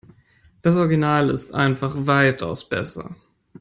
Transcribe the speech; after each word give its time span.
Das 0.63 0.75
Original 0.77 1.29
ist 1.29 1.53
einfach 1.53 1.93
weitaus 1.95 2.67
besser. 2.67 3.15